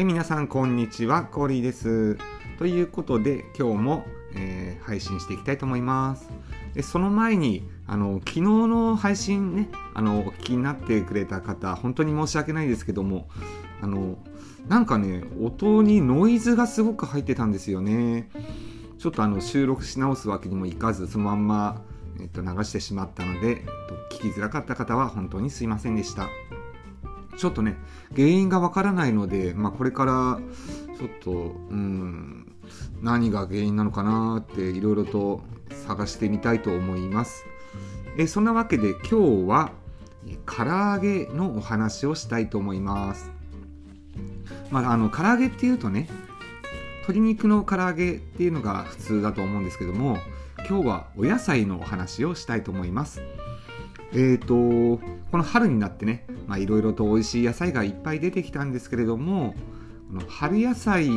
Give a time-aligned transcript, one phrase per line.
[0.00, 1.24] はい、皆さん、こんにちは。
[1.24, 2.16] コーリーです。
[2.58, 6.26] ということで、今日も、えー、配信していきたいと思います。
[6.72, 13.28] でその前に、あの、昨日の配信ね、あの、お聞きになってくれた方、本当に申し訳ないですけども、
[13.82, 14.16] あの、
[14.68, 18.30] なんかね、音にノイズがすごく入ってたんですよね。
[18.98, 21.82] ちょっとあの、収録し直すわけにもいかず、そのまんま、
[22.18, 23.56] えっと、流してしまったので、えっ
[24.08, 26.30] と、聞きづらかった方は本当にすいませんでした。
[27.40, 27.78] ちょっとね、
[28.14, 30.40] 原因がわからないので、まあ、これから
[30.98, 32.54] ちょっと、うん、
[33.00, 35.40] 何が原因なのかなっていろいろと
[35.86, 37.46] 探してみたいと思います。
[38.18, 39.72] えそんなわけで今日は
[40.44, 43.30] 唐揚げのお話をしたいと思います。
[44.70, 46.08] まあ、あの唐揚げっていうとね
[46.98, 50.18] 鶏肉の唐揚げっていうのが普通だと思うんですけども
[50.68, 53.22] 今日はお野菜のお話をしたいと思います。
[54.12, 56.26] えーと、この春になってね
[56.58, 59.54] いろいろと美味しい野菜がいっぱい出てきたんですけれども
[60.08, 61.08] この春野菜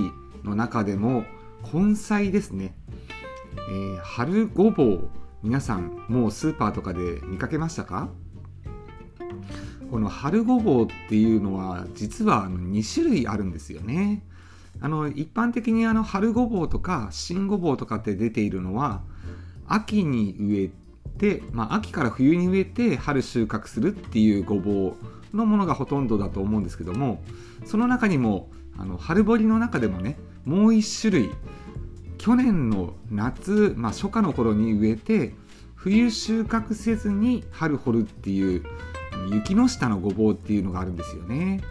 [0.43, 1.25] の中でも
[1.73, 2.75] 根菜ですね、
[3.69, 5.09] えー、春ごぼう
[5.41, 8.09] 皆さんもうスーパーとかで見かけましたか？
[9.91, 14.23] この春ごぼうっていうのは実は2種類あるんですよね。
[14.81, 19.03] あの一般的にあの春ごぼうとか新ごぼうとかって出ているのは
[19.67, 20.71] 秋に植え
[21.17, 24.95] で、まあ、秋から冬に植えて春収穫するっていうごぼう
[25.33, 27.23] のものがほとんどだと思うんですけども
[27.65, 31.31] その中にもあの春掘りの中でもねもう1種類
[32.17, 35.33] 去年の夏、まあ、初夏の頃に植えて
[35.75, 38.63] 冬収穫せずに春掘るっていう
[39.31, 41.61] 雪の下のごぼうっていうのがあるんですよね。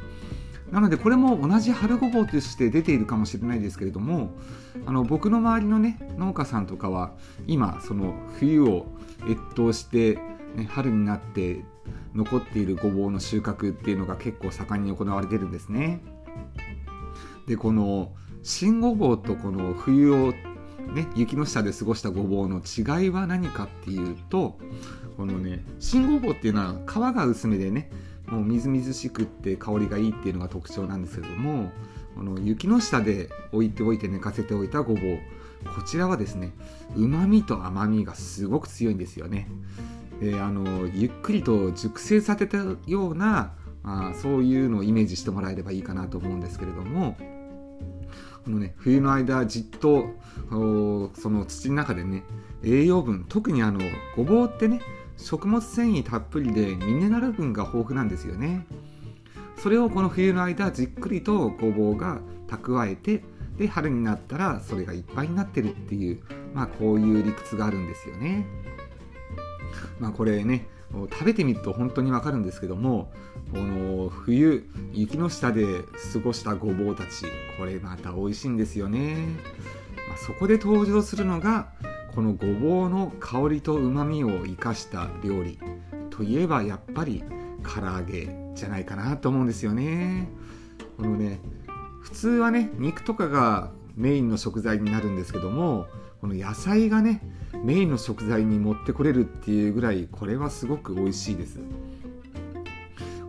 [0.71, 4.31] なのでこれも同じ春ごぼうとして出ているかもしれないですけれども
[4.87, 7.13] あの僕の周りのね農家さんとかは
[7.47, 8.87] 今その冬を
[9.29, 10.19] 越冬して、
[10.55, 11.65] ね、春になって
[12.15, 16.01] 残っているごぼうの収穫っていうのが結構盛んに行われてるんですね。
[17.47, 20.33] でこの新ごぼうとこの冬を
[20.95, 24.59] ね、雪の下で過ごしたごぼうの違いは何かっていうと
[25.17, 27.91] このね新ごぼうっていうのは皮が薄めでね
[28.27, 31.71] もうみずみずしくって香りがいいっていうのが特徴なんですけども
[32.17, 35.19] この雪の下で置いておいて寝かせておいたごぼう
[35.77, 36.53] こちらはですね
[36.97, 39.49] うまみと甘みがすごく強いんですよね。
[40.23, 47.17] であのゆっくりと熟成させたようなあそういうのをイメージしてもらえればいいかなと思うんですけれども
[48.45, 50.07] このね冬の間じっと
[50.49, 52.23] その土の中でね
[52.63, 53.81] 栄養分特にあの
[54.17, 54.81] ごぼうってね
[55.17, 58.67] 食物繊維たっぷりでミネラル分が豊富なんですよね。
[59.57, 63.23] それをこの冬の間じっくりとごぼうが蓄えて
[63.57, 66.21] で春になったらそれがいっぱいになってるっていう
[66.55, 68.47] まあこういう理屈があるんですよね。
[70.03, 73.13] まあこれね食べてみると本当にわかるんですけども
[73.53, 75.65] この冬雪の下で
[76.13, 77.25] 過ごしたごぼうたち
[77.57, 79.29] これまた美味しいんですよね、
[80.09, 81.73] まあ、そこで登場するのが
[82.15, 85.59] このごぼうの香りとうまみを生かした料理。
[86.11, 87.25] といえばやっぱり
[87.65, 90.29] 唐揚げじゃないかなと思うんですよね。
[90.99, 91.41] このね
[92.03, 95.87] 普通はね肉とかがメインの食材になるんですけども
[96.21, 97.21] この野菜がね
[97.65, 101.59] メインの食材に持ってこれるっていうぐらいこれはすごく美味しいです。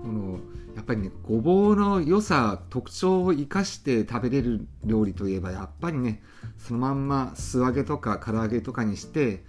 [0.01, 0.39] この
[0.75, 6.21] やっぱりねごぼうの良さ特徴を生かして食べれる料理といえばやっぱりね
[6.57, 9.43] そのまんま素揚げとか唐揚げとかにして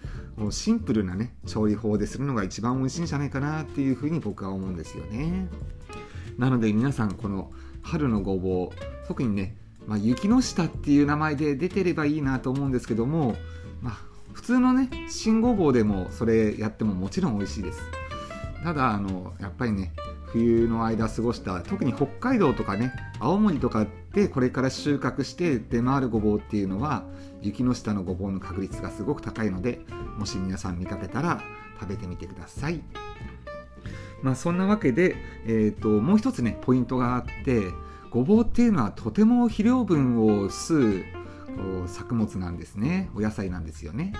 [0.51, 5.49] シンプルなね調理法でするのが一番美味しいんじゃないかなっていうふうに僕は思うんですよね。
[6.39, 7.51] なので皆さんこの
[7.83, 13.37] 春のごぼう特にね、まあ、雪の下っていう名前で出てればいいなと思うんですけども、
[13.83, 13.95] まあ、
[14.33, 17.81] 普通のね新ごぼうでもそれやってももちろん美味しいです。
[18.63, 19.93] ただあのやっぱりね
[20.27, 27.05] 冬の間過ごした特に北海道とかね青森とかでこれから収穫して出回るごぼうっていうのは
[27.43, 29.81] 雪の下のごぼうの確率がすごく高いので
[30.19, 31.41] もし皆さん見かけたら
[31.79, 32.81] 食べてみてください。
[34.23, 35.17] まあそんなわけで、
[35.47, 37.65] えーと、もう一つねポイントがあって
[38.15, 44.13] ごぼうっていうのはとても肥料分を吸う作物なんですねお野菜なんですよね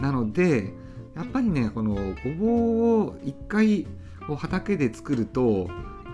[0.00, 0.74] なので
[1.14, 3.86] やっぱりねこのごぼうを一回
[4.28, 5.70] を畑で作ると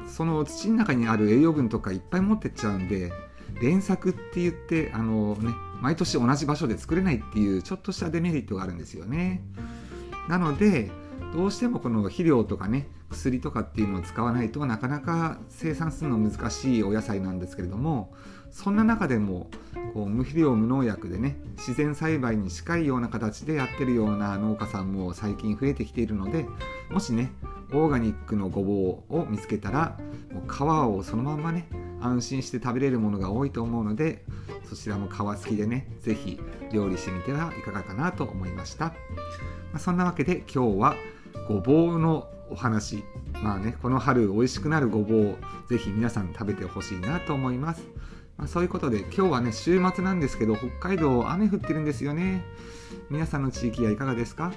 [0.06, 3.10] その土の中にある栄養分とかいっぱい持ってっちゃうんで
[3.62, 5.50] 連作って言ってあの、ね、
[5.80, 9.42] 毎年同じ場所で作れないっていうちょっとしたデメリットがあるんですよね。
[10.28, 10.90] なので
[11.32, 18.12] どうしてもこの肥料とかね薬とかっていうのを使わないとなかなか生産するの難しいお野菜なんですけれども
[18.50, 19.48] そんな中でも
[19.94, 26.46] こう無肥料無農薬でね自然栽培に近いような形でやってるような農家さんも最近増えてきているので
[26.90, 27.32] もしね
[27.72, 29.98] オーガニックのごぼうを見つけたら
[30.32, 31.68] もう皮をそのまんまね
[32.00, 34.24] 安心して食べれるものが多いと思うので
[34.64, 36.38] そちらも皮付きでね是非
[36.72, 38.94] 料理してみてはいかがかなと思いました、ま
[39.74, 40.96] あ、そんなわけで今日は
[41.48, 43.04] ごぼうのお話。
[43.42, 45.36] まあねこの春美味しくなるごぼうを
[45.68, 47.82] ぜひ皆さん食べてほしいなと思います、
[48.36, 52.44] まあ、そういうことで今日はね週末なんですけど北海道雨降ってるんですよね。
[53.10, 54.52] 皆さんの地域はいかがですか、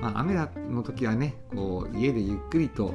[0.00, 2.94] まあ、雨の時はねこう家でゆっくりと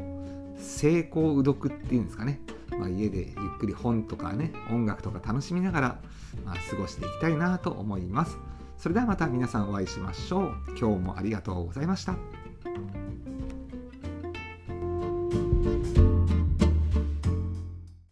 [0.57, 2.41] 成功う読っていうんですかね、
[2.77, 5.99] まあ、家でゆっくり本とかね音楽とか楽しみながら、
[6.45, 8.37] まあ、過ごしていきたいなと思います。
[8.77, 10.53] それではまた皆さんお会いしましょう。
[10.77, 12.15] 今日もありがとうございました。